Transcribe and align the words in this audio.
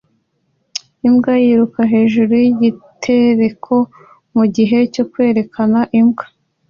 Imbwa 1.07 1.33
yiruka 1.43 1.81
hejuru 1.93 2.33
yigitereko 2.43 3.75
mugihe 4.35 4.77
cyo 4.93 5.03
kwerekana 5.11 5.79
imbwa 5.99 6.25